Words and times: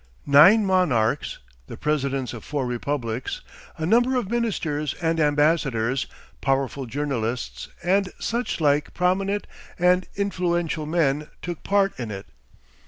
Nine 0.25 0.65
monarchs, 0.65 1.37
the 1.67 1.77
presidents 1.77 2.33
of 2.33 2.43
four 2.43 2.65
republics, 2.65 3.41
a 3.77 3.85
number 3.85 4.15
of 4.15 4.31
ministers 4.31 4.95
and 4.95 5.19
ambassadors, 5.19 6.07
powerful 6.41 6.87
journalists, 6.87 7.67
and 7.83 8.11
such 8.17 8.59
like 8.59 8.95
prominent 8.95 9.45
and 9.77 10.07
influential 10.15 10.87
men, 10.87 11.27
took 11.43 11.61
part 11.61 11.93
in 11.99 12.09
it. 12.09 12.25